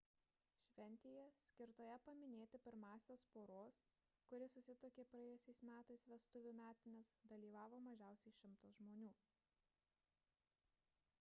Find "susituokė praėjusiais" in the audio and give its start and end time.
4.53-5.61